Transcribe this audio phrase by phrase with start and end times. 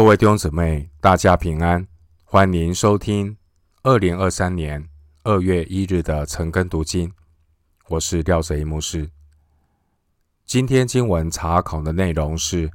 [0.00, 1.86] 各位弟兄姊妹，大家平安，
[2.24, 3.36] 欢迎收听
[3.82, 4.88] 二零二三年
[5.24, 7.12] 二月一日的晨更读经。
[7.88, 9.10] 我是廖泽一牧师。
[10.46, 12.70] 今天经文查考的内容是《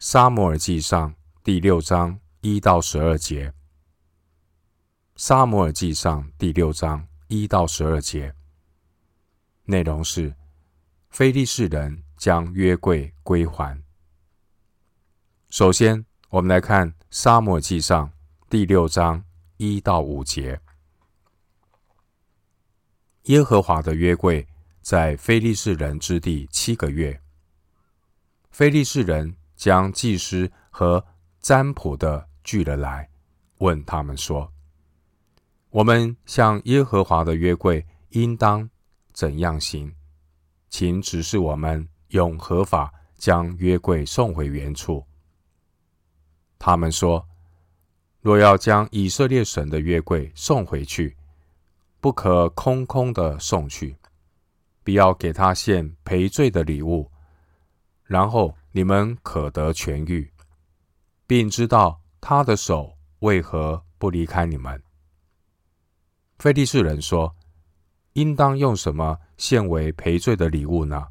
[0.00, 1.10] 撒母耳记上》
[1.44, 3.50] 第六章一到十二节。
[5.14, 8.34] 《撒母耳记上》第六章一到十二节
[9.66, 10.34] 内容是
[11.10, 13.80] 非利士人将约柜归还。
[15.48, 16.04] 首先，
[16.36, 18.06] 我们来看《撒母耳记上》
[18.50, 19.24] 第六章
[19.56, 20.60] 一到五节。
[23.22, 24.46] 耶和华的约柜
[24.82, 27.18] 在非利士人之地七个月。
[28.50, 31.02] 非利士人将祭司和
[31.40, 33.08] 占卜的聚了来，
[33.56, 34.52] 问他们说
[35.72, 38.68] ：“我们向耶和华的约柜应当
[39.14, 39.94] 怎样行？
[40.68, 45.02] 请指示我们，用何法将约柜送回原处。”
[46.58, 47.28] 他们说
[48.20, 51.16] ：“若要将以色列神的约柜送回去，
[52.00, 53.96] 不可空空的送去，
[54.82, 57.10] 必要给他献赔罪的礼物，
[58.04, 60.32] 然后你们可得痊愈，
[61.26, 64.82] 并知道他的手为何不离开你们。”
[66.38, 67.36] 菲利士人说
[68.14, 71.06] ：“应当用什么献为赔罪的礼物呢？”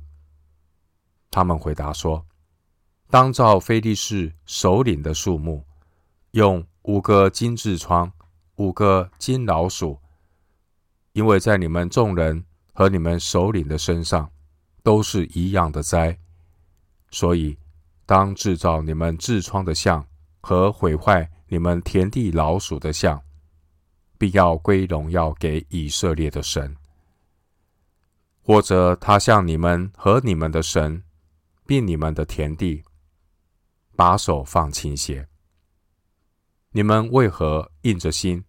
[1.32, 2.26] 他们回答说。
[3.09, 5.64] 当照非利士首领的数目，
[6.31, 8.12] 用五个金痔疮，
[8.56, 9.97] 五个金老鼠，
[11.14, 14.30] 因为在你们众人和你们首领的身上
[14.84, 16.17] 都是一样的灾，
[17.09, 17.58] 所以
[18.06, 20.06] 当制造你们痔疮的像
[20.42, 23.22] 和毁坏你们田地老鼠的像，
[24.17, 26.75] 必要归荣耀给以色列的神，
[28.42, 31.02] 或者他向你们和你们的神，
[31.66, 32.84] 并你们的田地。
[33.96, 35.28] 把手放轻些。
[36.72, 38.44] 你们为何硬着心，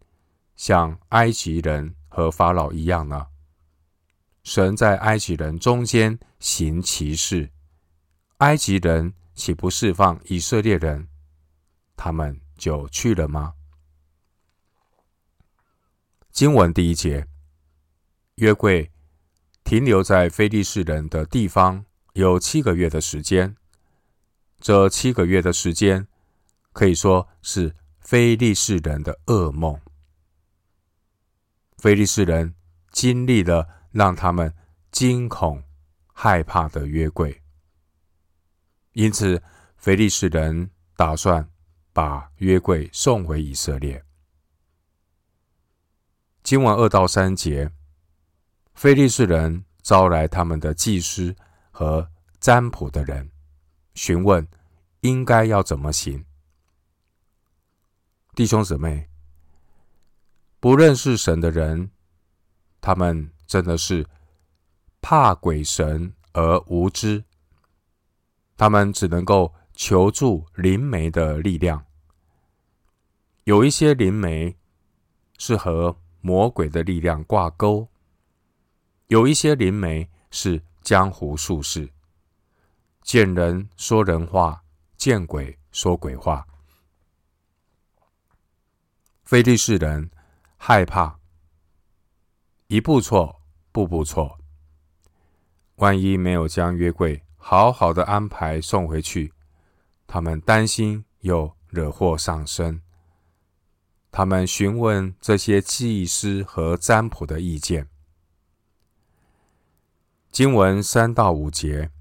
[0.57, 3.29] 像埃及人和法老一样呢？
[4.43, 7.51] 神在埃及人中间行奇事，
[8.39, 11.09] 埃及人岂不释放以色列人，
[11.97, 13.55] 他们就去了吗？
[16.31, 17.27] 经文第一节，
[18.37, 18.91] 约柜
[19.65, 23.57] 停留在非利士人的地方有七个月的时间。
[24.61, 26.09] 这七个月的时间，
[26.73, 29.81] 可以说是非利士人的噩梦。
[31.79, 32.55] 非利士人
[32.91, 34.53] 经历了让他们
[34.91, 35.63] 惊恐
[36.13, 37.43] 害怕的约柜，
[38.93, 39.43] 因此
[39.77, 41.49] 非利士人打算
[41.93, 44.03] 把约柜送回以色列。
[46.43, 47.71] 经文二到三节，
[48.75, 51.37] 非利士人招来他们的祭司
[51.71, 53.31] 和占卜的人。
[53.97, 54.47] 询问
[55.01, 56.23] 应该要怎么行，
[58.35, 59.09] 弟兄姊妹，
[60.61, 61.91] 不认识神的人，
[62.83, 64.07] 他们真的是
[65.01, 67.25] 怕鬼神而无知，
[68.59, 71.83] 他们只能够求助灵媒的力量。
[73.45, 74.55] 有一些灵媒
[75.39, 77.89] 是和魔鬼的力量挂钩，
[79.07, 81.89] 有一些灵媒是江湖术士。
[83.07, 84.65] 见人说人话，
[84.97, 86.45] 见鬼说鬼话。
[89.23, 90.11] 非利士人
[90.57, 91.21] 害怕，
[92.67, 93.41] 一步错，
[93.71, 94.41] 步步错。
[95.77, 99.33] 万一没有将约柜好好的安排送回去，
[100.09, 102.83] 他们担心又惹祸上身。
[104.11, 107.89] 他们询问这些祭司和占卜的意见。
[110.33, 111.93] 经文三到五节。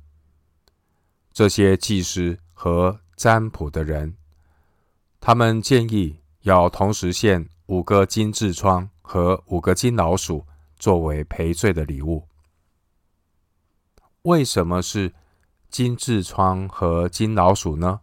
[1.35, 4.15] 这些祭司和占卜的人，
[5.19, 10.45] 他们建议要同时献五个金痔疮和五个金老鼠
[10.79, 12.25] 作为赔罪的礼物。
[14.21, 15.13] 为什么是
[15.69, 17.99] 金痔疮和金老鼠呢？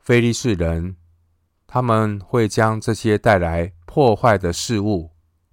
[0.00, 0.98] 菲利士人
[1.66, 5.10] 他们会将这些带来破坏的事物，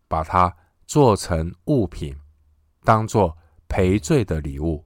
[0.10, 0.54] 把它
[0.86, 2.14] 做成物品，
[2.84, 3.38] 当做
[3.70, 4.86] 赔罪的礼物。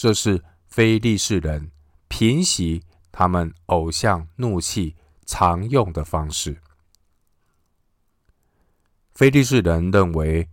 [0.00, 1.70] 这是非利士人
[2.08, 2.82] 平息
[3.12, 6.58] 他们偶像怒气常用的方式。
[9.12, 10.48] 非利士人认为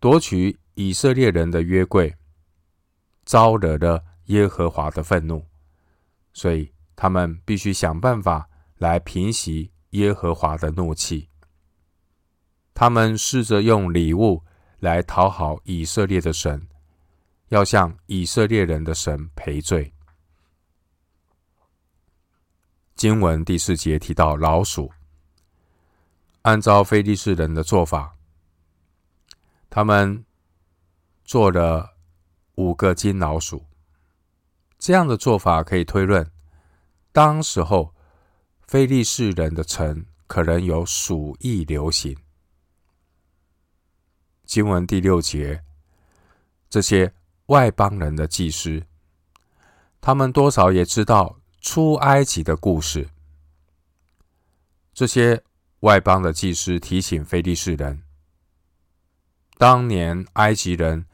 [0.00, 2.14] 夺取以色列人的约柜
[3.24, 5.46] 招惹了耶和华的愤怒，
[6.34, 11.30] 所以他们必须想办法来平息耶和华的怒气。
[12.74, 14.44] 他们试着用礼物
[14.78, 16.66] 来讨好以色列的神。
[17.50, 19.92] 要向以色列人的神赔罪。
[22.94, 24.92] 经文第四节提到老鼠，
[26.42, 28.16] 按照非利士人的做法，
[29.68, 30.24] 他们
[31.24, 31.96] 做了
[32.54, 33.66] 五个金老鼠。
[34.78, 36.30] 这样的做法可以推论，
[37.10, 37.92] 当时候
[38.68, 42.16] 非利士人的城可能有鼠疫流行。
[44.44, 45.64] 经文第六节，
[46.68, 47.12] 这些
[47.50, 48.84] 外邦人的祭司，
[50.00, 53.08] 他们多少也知道出埃及的故事。
[54.94, 55.42] 这些
[55.80, 58.04] 外邦的祭司提醒非利士人，
[59.58, 61.06] 当年埃及人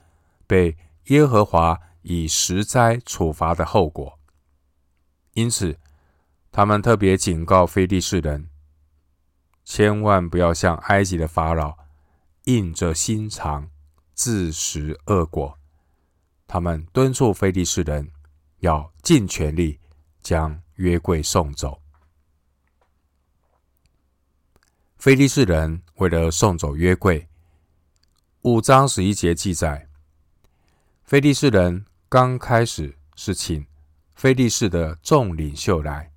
[0.46, 4.18] 被耶和华以十灾处罚的后果，
[5.32, 5.78] 因此
[6.52, 8.50] 他们特别警告非利士人，
[9.64, 11.78] 千万不要像埃及的法老，
[12.44, 13.70] 硬着心肠
[14.12, 15.58] 自食恶果。
[16.46, 18.10] 他们敦促菲利士人
[18.58, 19.78] 要尽全力
[20.22, 21.80] 将约柜送走。
[24.96, 27.28] 菲利士人为了送走约柜，
[28.42, 29.88] 五章十一节记载，
[31.04, 31.84] 菲利士人。
[32.08, 33.66] 刚开始是请
[34.14, 36.12] 菲利士的众领袖来，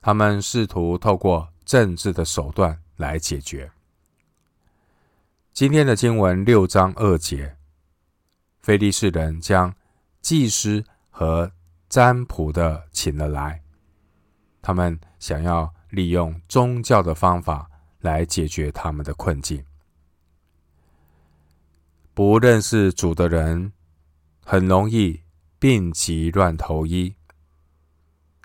[0.00, 3.70] 他们试图透过政治的手段来解决。
[5.52, 7.56] 今天的经文六章二节，
[8.70, 9.74] 非利士人将
[10.20, 11.50] 祭司和
[11.88, 13.60] 占卜的请了来，
[14.62, 17.68] 他们想要利用宗教的方法
[17.98, 19.60] 来解决他们的困境。
[22.14, 23.72] 不认识主的人，
[24.44, 25.20] 很容易
[25.58, 27.16] 病急乱投医，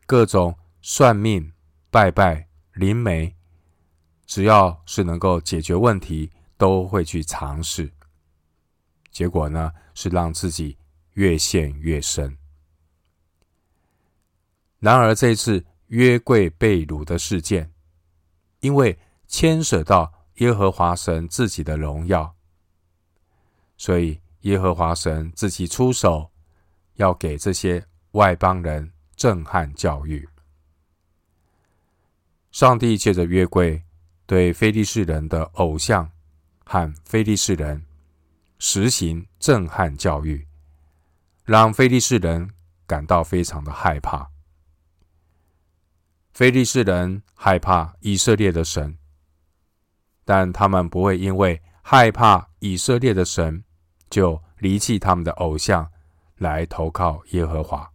[0.07, 1.53] 各种算命、
[1.91, 3.35] 拜拜、灵媒，
[4.25, 7.91] 只要是能够解决问题，都会去尝试。
[9.15, 10.77] 结果呢，是让自己
[11.13, 12.37] 越陷越深。
[14.79, 17.71] 然而，这次约柜被掳的事件，
[18.59, 22.35] 因为牵涉到耶和华神自己的荣耀，
[23.77, 24.19] 所以。
[24.41, 26.29] 耶和华神自己出手，
[26.97, 30.29] 要给这些外邦人震撼教育。
[32.51, 33.83] 上帝借着约柜，
[34.27, 36.11] 对非利士人的偶像
[36.63, 37.83] 和非利士人
[38.57, 40.47] 实行震撼教育，
[41.43, 42.49] 让非利士人
[42.87, 44.31] 感到非常的害怕。
[46.33, 48.97] 非利士人害怕以色列的神，
[50.23, 53.63] 但他们不会因为害怕以色列的神，
[54.09, 55.91] 就离弃他们的偶像，
[56.37, 57.91] 来投靠耶和华。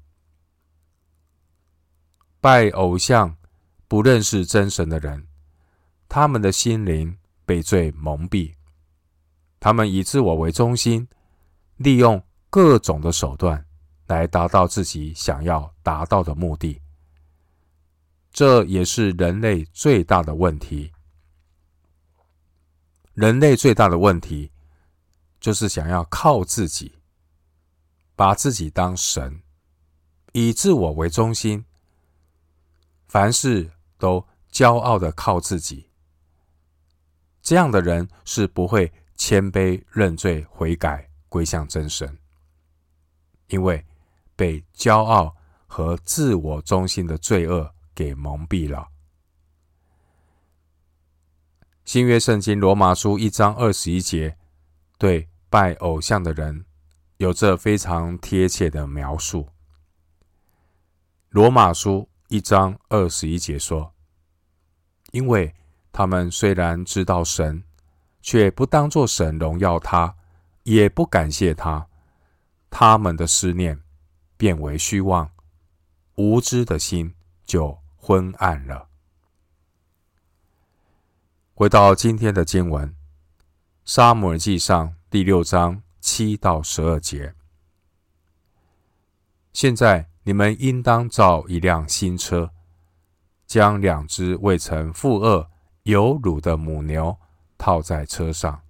[2.40, 3.36] 拜偶像、
[3.86, 5.26] 不认识真神的人，
[6.08, 8.54] 他们的心灵被罪蒙蔽，
[9.60, 11.06] 他们以自我为中心，
[11.76, 13.64] 利用各种的手段
[14.08, 16.80] 来达到自己想要达到的目的。
[18.32, 20.90] 这也是人类最大的问题。
[23.14, 24.50] 人类最大的问题。
[25.40, 26.98] 就是想要靠自己，
[28.14, 29.40] 把自己当神，
[30.32, 31.64] 以自我为中心，
[33.08, 34.22] 凡事都
[34.52, 35.88] 骄傲的靠自己。
[37.40, 38.92] 这样的人是不会
[39.22, 42.16] 谦卑认罪悔改归向真神，
[43.48, 43.84] 因为
[44.34, 45.36] 被骄傲
[45.66, 48.88] 和自我中心的罪恶给蒙蔽了。
[51.84, 54.38] 新约圣经罗马书一章二十一节。
[54.96, 56.64] 对拜偶像的人，
[57.18, 59.48] 有着非常贴切的描述。
[61.28, 63.92] 罗马书一章二十一节说
[65.12, 65.54] ：“因为
[65.92, 67.64] 他们虽然知道神，
[68.20, 70.14] 却不当作神荣耀他，
[70.62, 71.86] 也不感谢他，
[72.70, 73.80] 他们的思念
[74.36, 75.30] 变为虚妄，
[76.16, 78.88] 无知的心就昏暗了。”
[81.54, 82.94] 回到今天的经文。
[83.86, 87.34] 撒母耳记上第六章七到十二节。
[89.52, 92.52] 现在你们应当造一辆新车，
[93.48, 95.48] 将两只未曾负轭
[95.82, 97.18] 有乳的母牛
[97.60, 98.62] 套在车上，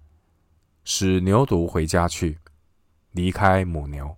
[0.83, 2.37] 使牛犊回家去，
[3.11, 4.17] 离开母牛。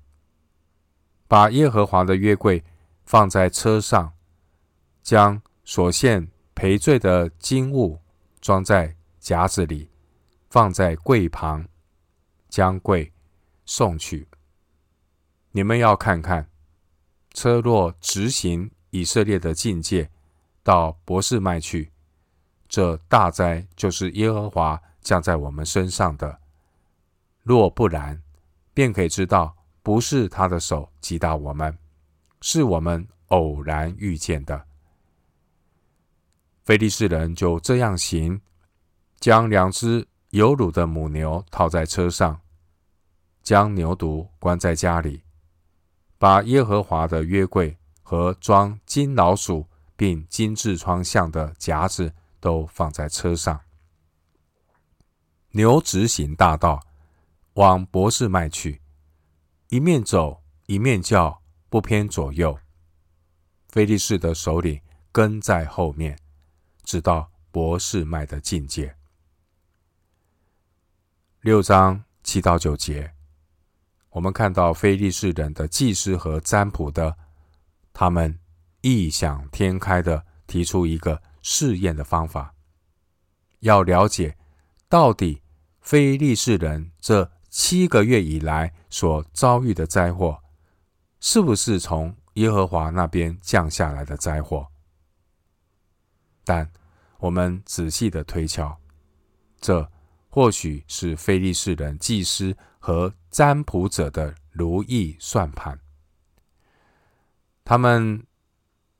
[1.27, 2.63] 把耶和华的约柜
[3.05, 4.11] 放在车上，
[5.03, 7.99] 将所献赔罪的金物
[8.41, 9.87] 装在夹子里。
[10.49, 11.67] 放在柜旁，
[12.47, 13.11] 将柜
[13.65, 14.27] 送去。
[15.51, 16.47] 你们要看看，
[17.33, 20.11] 车若直行以色列的境界，
[20.61, 21.91] 到伯示麦去，
[22.73, 26.39] 这大灾就是耶和华降在我们身上的。
[27.43, 28.19] 若不然，
[28.73, 31.77] 便可以知道，不是他的手击打我们，
[32.41, 34.59] 是我们偶然遇见的。
[36.63, 38.41] 非利士人就这样行，
[39.19, 42.41] 将两只有乳的母牛套在车上，
[43.43, 45.21] 将牛犊关在家里，
[46.17, 49.63] 把耶和华的约柜和装金老鼠
[49.95, 52.11] 并金痔疮像的匣子
[52.43, 53.57] 都放在车上。
[55.51, 56.85] 牛直行大道，
[57.53, 58.81] 往博士麦去，
[59.69, 62.59] 一面走一面叫，不偏左右。
[63.69, 66.19] 菲利士的首领跟在后面。
[66.83, 68.93] 直到博士麦的境界。
[71.39, 73.13] 六章七到九节，
[74.09, 77.17] 我们看到菲利士人的祭司和占卜的，
[77.93, 78.37] 他们
[78.81, 82.55] 异想天开的提出一个试验的方法，
[83.59, 84.35] 要了解
[84.89, 85.43] 到底
[85.81, 90.41] 非利士人这七个月以来所遭遇的灾祸，
[91.19, 94.67] 是不是从耶和华那边降下来的灾祸。
[96.43, 96.71] 但
[97.19, 98.75] 我们仔细的推敲，
[99.61, 99.89] 这
[100.29, 105.79] 或许是非利士人祭司和占卜者的如意算盘。
[107.63, 108.25] 他们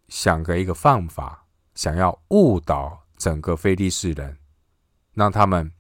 [0.08, 1.43] 想个一个方法，
[1.76, 4.38] 想要误导整个非利士人，
[5.14, 5.72] 让他们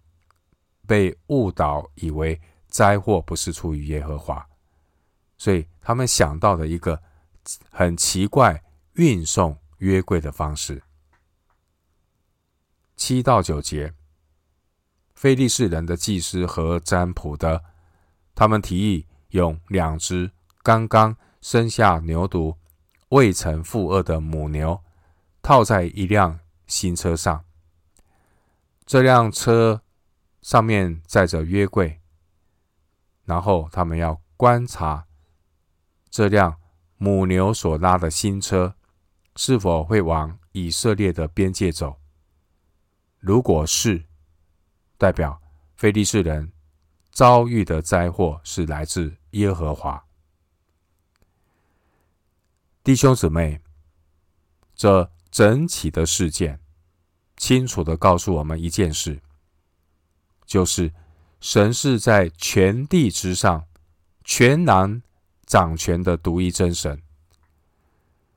[0.88, 4.47] 被误导，以为灾祸不是出于耶和华，
[5.38, 7.01] 所以他们想到了一个
[7.69, 10.81] 很奇怪运送约柜的方式。
[12.95, 13.93] 七到九节，
[15.13, 17.63] 非利士人的祭司和占卜的，
[18.33, 20.31] 他们提议用两只
[20.62, 22.55] 刚刚生下牛犊、
[23.09, 24.81] 未曾负轭的母牛，
[25.43, 27.45] 套在一辆新车上。
[28.85, 29.81] 这辆车
[30.41, 32.01] 上面载着约柜，
[33.25, 35.05] 然后他们要观察
[36.09, 36.59] 这辆
[36.97, 38.75] 母牛所拉的新车
[39.35, 42.00] 是否会往以色列的边界走。
[43.19, 44.05] 如果是，
[44.97, 45.41] 代表
[45.75, 46.51] 非利士人
[47.12, 50.05] 遭遇的灾祸是来自耶和华。
[52.83, 53.62] 弟兄姊妹，
[54.75, 56.59] 这整体的事件
[57.35, 59.19] 清楚的告诉我们一件事，
[60.45, 60.93] 就是
[61.41, 63.65] 神是在全地之上
[64.23, 65.01] 全能
[65.45, 67.01] 掌权的独一真神，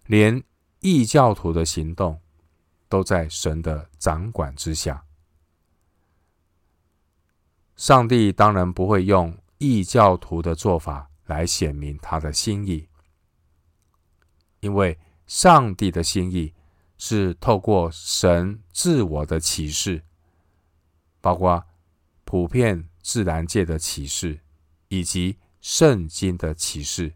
[0.07, 0.43] 连
[0.81, 2.19] 异教徒的行动。
[2.89, 5.05] 都在神的掌管之下。
[7.75, 12.89] 上帝当然不会用异教徒的做法来显明他的心意，
[14.61, 16.55] 因为上帝的心意
[16.99, 20.03] 是透过神自我的启示，
[21.21, 21.65] 包括
[22.25, 24.41] 普遍自然界的启示
[24.89, 27.15] 以及圣经的启示，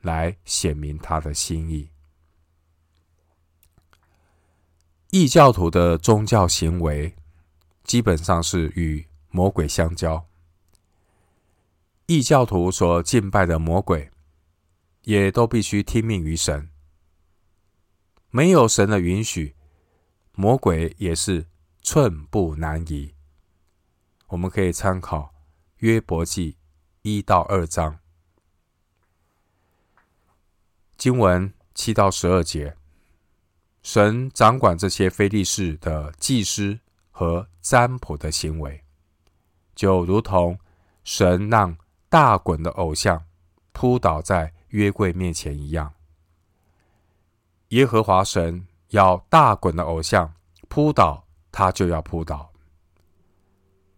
[0.00, 1.90] 来显明他的心意。
[5.10, 7.14] 异教徒的宗教行为
[7.84, 10.26] 基本上是与魔鬼相交。
[12.06, 14.10] 异教徒所敬拜的魔鬼，
[15.02, 16.68] 也都必须听命于神。
[18.36, 19.54] 没有神的允许，
[20.32, 21.46] 魔鬼也是
[21.82, 23.14] 寸步难移。
[24.26, 25.32] 我们可以参考
[25.76, 26.56] 约伯记
[27.02, 28.00] 一到二章，
[30.96, 32.76] 经文七到十二节。
[33.84, 36.80] 神掌管这些非利士的祭司
[37.12, 38.82] 和占卜的行为，
[39.76, 40.58] 就如同
[41.04, 41.76] 神让
[42.08, 43.24] 大滚的偶像
[43.70, 45.94] 扑倒在约柜面前一样。
[47.74, 50.32] 耶和华神要大滚的偶像
[50.68, 52.52] 扑倒，他就要扑倒；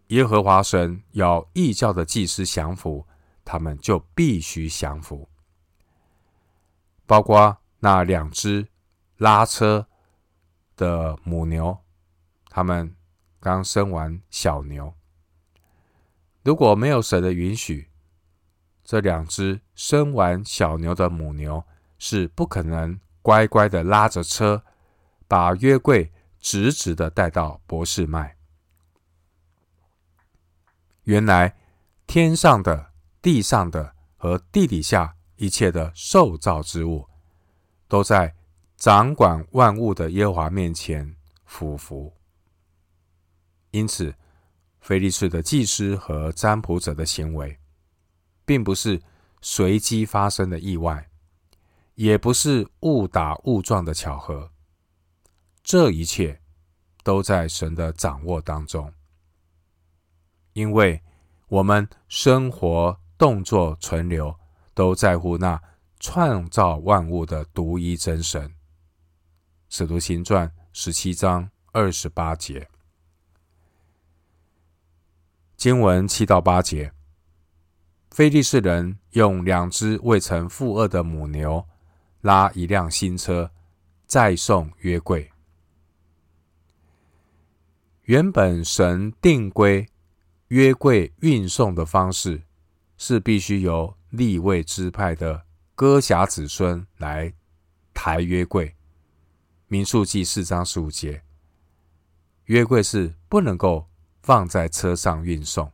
[0.07, 3.05] 耶和华神要异教的祭司降服，
[3.45, 5.29] 他们就必须降服。
[7.05, 8.67] 包括那两只。
[9.17, 9.87] 拉车
[10.75, 11.75] 的母牛，
[12.51, 12.95] 他们
[13.39, 14.93] 刚生完小牛。
[16.43, 17.89] 如果没有神的允许，
[18.83, 21.63] 这两只生完小牛的母牛
[21.97, 24.63] 是不可能乖乖的拉着车，
[25.27, 28.37] 把约柜直直的带到伯士麦。
[31.03, 31.57] 原来
[32.05, 37.05] 天上的、地上的和地底下一切的受造之物，
[37.89, 38.33] 都在。
[38.77, 41.15] 掌管万物的耶和华面前
[41.45, 42.13] 俯伏，
[43.71, 44.13] 因此，
[44.79, 47.57] 菲利士的祭司和占卜者的行为，
[48.45, 49.01] 并不是
[49.41, 51.09] 随机发生的意外，
[51.97, 54.51] 也不是误打误撞的巧合。
[55.63, 56.39] 这一切
[57.03, 58.93] 都在神的掌握当中，
[60.53, 61.01] 因为
[61.47, 64.39] 我们生活、动作、存留，
[64.75, 65.59] 都在乎那
[65.99, 68.53] 创造万物的独一真神。
[69.67, 72.69] 使徒行传十七章二十八节。
[75.55, 76.93] 经文七到八节，
[78.11, 81.67] 非利士人用两只未曾负轭的母牛
[82.21, 83.51] 拉一辆新车，
[84.05, 85.31] 再送约柜。
[88.03, 89.87] 原本神定规
[90.47, 92.43] 约柜运送的方式，
[92.97, 95.45] 是必须由立位支派的
[95.75, 97.33] 哥辖子孙来
[97.93, 98.73] 抬约柜。
[99.67, 101.21] 民数记四章十五节，
[102.45, 103.89] 约柜是不能够
[104.21, 105.69] 放在车上运送，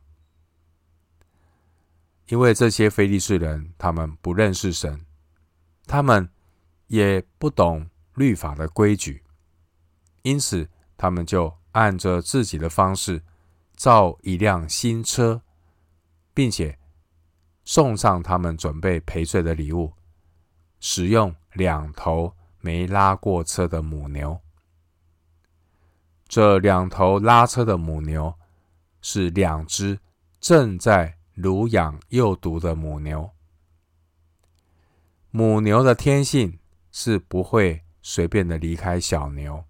[2.26, 5.06] 因为这些非利士人他们不认识神，
[5.86, 6.28] 他们
[6.86, 9.22] 也不懂律法的规矩，
[10.22, 13.22] 因此他们就按着自己的方式
[13.76, 15.42] 造一辆新车，
[16.32, 16.78] 并且
[17.64, 19.92] 送上他们准备赔罪的礼物，
[20.80, 22.34] 使用两头。
[22.60, 24.40] 没拉过车的母牛，
[26.26, 28.34] 这两头拉车的母牛
[29.02, 30.00] 是两只
[30.40, 33.30] 正在乳养幼犊的母牛。
[35.36, 36.60] 母牛的天性
[36.92, 39.64] 是不会随便的离开小牛，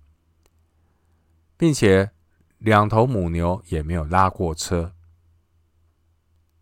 [1.56, 2.10] 并且
[2.58, 4.94] 两头母牛也没有拉过车。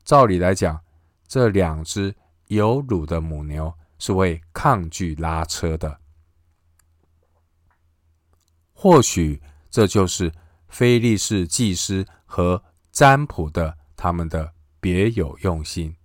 [0.05, 0.85] 照理来讲，
[1.27, 2.15] 这两只
[2.47, 5.99] 有乳的母牛是会抗拒拉车的。
[8.73, 10.33] 或许这就是
[10.69, 15.97] 菲利士祭司和占卜的他们的别有用心，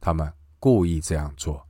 [0.00, 1.68] 他们故意这样做，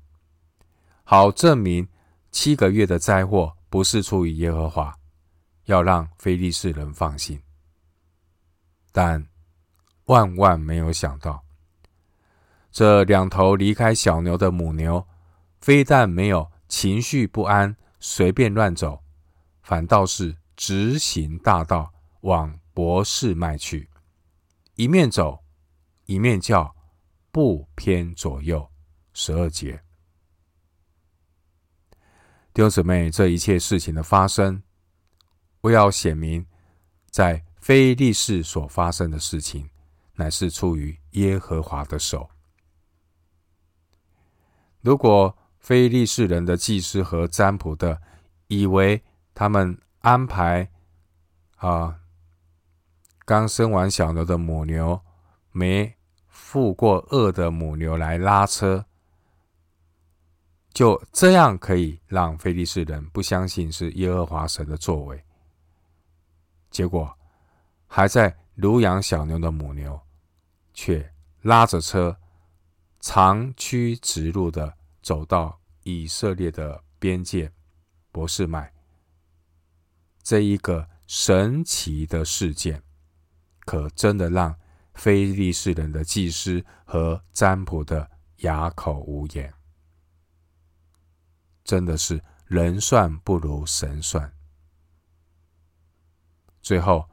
[1.14, 1.86] 好证明
[2.30, 4.98] 七个月的灾祸不是出于耶和华，
[5.66, 7.38] 要让非利士人放心。
[8.92, 9.22] 但
[10.06, 11.44] 万万没有想到，
[12.70, 15.06] 这两头离开小牛的母牛，
[15.60, 18.98] 非但没有情绪不安，随便乱走，
[19.60, 20.34] 反倒是。
[20.56, 23.90] 直行大道，往博士迈去，
[24.76, 25.38] 一面走，
[26.06, 26.74] 一面叫，
[27.30, 28.66] 不偏左右。
[29.12, 29.82] 十二节，
[32.54, 34.62] 弟兄姊妹，这一切事情的发生，
[35.60, 36.46] 我要显明，
[37.10, 39.68] 在非利士所发生的事情，
[40.14, 42.28] 乃是出于耶和华的手。
[44.80, 48.00] 如果非利士人的祭司和占卜的
[48.48, 49.02] 以为
[49.34, 49.78] 他们。
[50.02, 50.68] 安排
[51.58, 52.00] 啊，
[53.24, 55.00] 刚生完小牛的母牛，
[55.52, 55.94] 没
[56.26, 58.84] 负过轭的母牛来拉车，
[60.72, 65.22] 就这样可以让非利士人不相信是耶和华神的作为。
[66.70, 67.14] 结果
[67.86, 70.00] 还在乳养小牛的母牛，
[70.72, 72.16] 却拉着车
[73.00, 77.52] 长驱直入的走到以色列的边界
[78.10, 78.72] 博士麦。
[80.22, 82.82] 这一个神奇的事件，
[83.66, 84.56] 可真的让
[84.94, 89.52] 非利士人的祭司和占卜的哑口无言。
[91.64, 94.32] 真的是人算不如神算。
[96.60, 97.08] 最后，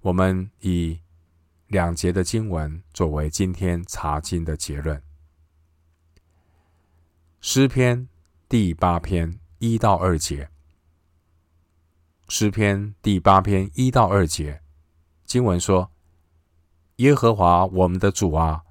[0.00, 1.00] 我们以
[1.66, 5.02] 两节的经文作为今天查经的结论：
[7.40, 8.08] 诗篇
[8.48, 10.50] 第八篇一到二节。
[12.28, 14.62] 诗篇第八篇一到二节，
[15.24, 15.90] 经文说
[16.96, 18.62] ：“耶和华我们的主啊，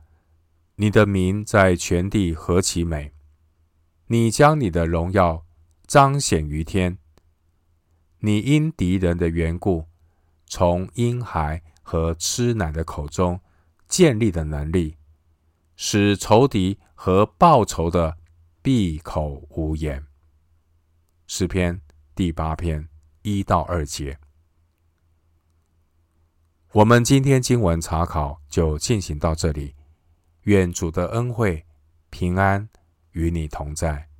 [0.75, 3.13] 你的名在全地何其美！
[4.07, 5.45] 你将你的荣耀
[5.87, 6.97] 彰显于天。
[8.19, 9.87] 你因敌人的缘故，
[10.45, 13.39] 从婴孩和吃奶的口中
[13.87, 14.97] 建立的能力，
[15.75, 18.17] 使仇敌和报仇的
[18.61, 20.05] 闭口无言。”
[21.27, 21.81] 诗篇
[22.15, 22.89] 第八篇。
[23.25, 24.19] 一到二节，
[26.73, 29.75] 我们今天经文查考就进行到这里。
[30.41, 31.65] 愿主的恩惠、
[32.09, 32.67] 平安
[33.13, 34.12] 与你同在。